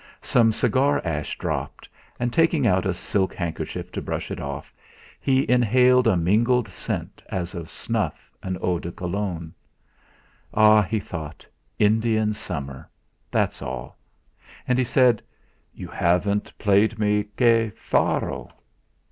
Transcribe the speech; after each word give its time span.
Some 0.23 0.51
cigar 0.51 0.99
ash 1.05 1.37
dropped, 1.37 1.87
and 2.19 2.33
taking 2.33 2.65
out 2.65 2.87
a 2.87 2.93
silk 2.95 3.35
handkerchief 3.35 3.91
to 3.91 4.01
brush 4.01 4.31
it 4.31 4.39
off, 4.39 4.73
he 5.19 5.47
inhaled 5.47 6.07
a 6.07 6.17
mingled 6.17 6.67
scent 6.67 7.21
as 7.29 7.53
of 7.53 7.69
snuff 7.69 8.31
and 8.41 8.57
eau 8.63 8.79
de 8.79 8.91
Cologne. 8.91 9.53
'Ah!' 10.55 10.81
he 10.81 10.99
thought, 10.99 11.45
'Indian 11.77 12.33
summer 12.33 12.89
that's 13.29 13.61
all!' 13.61 13.95
and 14.67 14.79
he 14.79 14.83
said: 14.83 15.21
"You 15.71 15.87
haven't 15.89 16.57
played 16.57 16.97
me 16.97 17.21
'Che 17.37 17.71
faro.'. 17.75 18.49